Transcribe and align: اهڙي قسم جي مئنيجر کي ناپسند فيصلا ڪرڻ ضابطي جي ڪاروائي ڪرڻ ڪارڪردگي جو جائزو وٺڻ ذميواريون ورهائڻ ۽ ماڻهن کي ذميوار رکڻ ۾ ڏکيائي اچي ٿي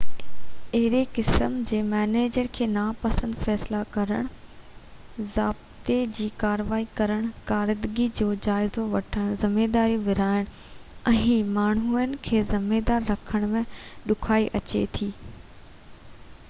اهڙي 0.77 0.99
قسم 1.15 1.57
جي 1.71 1.79
مئنيجر 1.89 2.47
کي 2.59 2.65
ناپسند 2.75 3.35
فيصلا 3.41 3.81
ڪرڻ 3.97 4.29
ضابطي 5.33 5.97
جي 6.19 6.29
ڪاروائي 6.43 6.87
ڪرڻ 7.01 7.27
ڪارڪردگي 7.51 8.07
جو 8.21 8.29
جائزو 8.49 8.85
وٺڻ 8.95 9.29
ذميواريون 9.43 10.05
ورهائڻ 10.09 10.49
۽ 11.11 11.39
ماڻهن 11.59 12.17
کي 12.29 12.43
ذميوار 12.53 13.07
رکڻ 13.11 13.47
۾ 13.53 13.61
ڏکيائي 14.13 14.49
اچي 14.61 14.83
ٿي 14.99 15.11